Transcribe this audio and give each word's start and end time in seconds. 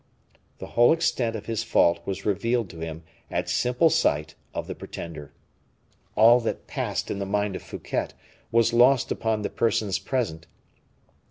The 0.57 0.65
whole 0.73 0.91
extent 0.93 1.35
of 1.35 1.45
his 1.45 1.63
fault 1.63 1.99
was 2.07 2.25
revealed 2.25 2.71
to 2.71 2.79
him 2.79 3.03
at 3.29 3.47
simple 3.49 3.91
sight 3.91 4.33
of 4.51 4.65
the 4.65 4.73
pretender. 4.73 5.31
All 6.15 6.39
that 6.39 6.65
passed 6.65 7.11
in 7.11 7.19
the 7.19 7.25
mind 7.27 7.55
of 7.55 7.61
Fouquet 7.61 8.07
was 8.51 8.73
lost 8.73 9.11
upon 9.11 9.43
the 9.43 9.51
persons 9.51 9.99
present. 9.99 10.47